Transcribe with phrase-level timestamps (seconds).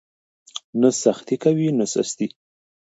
[0.81, 2.27] نه سختي کوئ نه سستي.